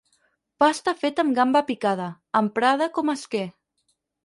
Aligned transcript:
Pasta 0.63 0.93
feta 1.01 1.25
amb 1.25 1.35
gamba 1.41 1.61
picada, 1.67 2.09
emprada 2.41 2.91
com 2.99 3.15
a 3.15 3.19
esquer. 3.21 3.47